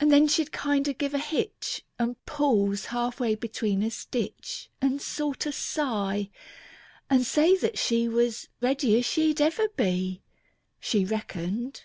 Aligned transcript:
And 0.00 0.10
then 0.10 0.26
she'd 0.26 0.50
kinder 0.50 0.92
give 0.92 1.14
a 1.14 1.20
hitch, 1.20 1.84
And 1.96 2.16
pause 2.26 2.86
half 2.86 3.20
way 3.20 3.36
between 3.36 3.84
a 3.84 3.92
stitch. 3.92 4.68
And 4.80 5.00
sorter 5.00 5.52
sigh, 5.52 6.30
and 7.08 7.24
say 7.24 7.54
that 7.58 7.78
she 7.78 8.08
Was 8.08 8.48
ready 8.60 8.98
as 8.98 9.04
she'd 9.06 9.40
ever 9.40 9.68
be. 9.68 10.20
She 10.80 11.04
reckoned. 11.04 11.84